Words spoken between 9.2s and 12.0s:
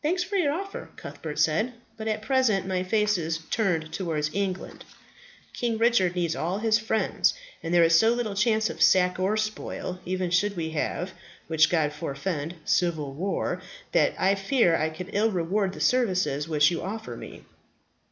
spoil, even should we have which God